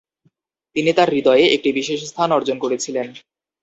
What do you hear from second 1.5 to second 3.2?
একটি বিশেষ স্থান অর্জন করেছিলেন।